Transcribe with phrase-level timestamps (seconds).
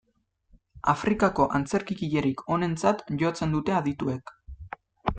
[0.93, 4.39] Afrikako antzerkigilerik onentzat jotzen dute adituek.